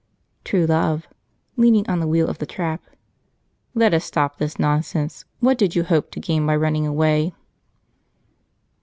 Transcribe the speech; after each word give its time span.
True 0.43 0.65
Love 0.65 1.07
(leaning 1.57 1.87
on 1.87 1.99
the 1.99 2.07
wheel 2.07 2.27
of 2.27 2.39
the 2.39 2.47
trap). 2.47 2.81
"Let 3.75 3.93
us 3.93 4.03
stop 4.03 4.39
this 4.39 4.57
nonsense. 4.57 5.25
What 5.41 5.59
did 5.59 5.75
you 5.75 5.83
hope 5.83 6.09
to 6.13 6.19
gain 6.19 6.43
by 6.47 6.55
running 6.55 6.87
away?" 6.87 7.35